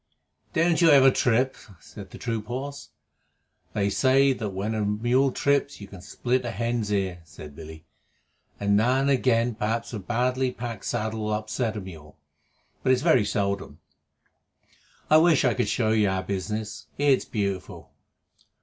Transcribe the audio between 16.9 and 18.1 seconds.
It's beautiful.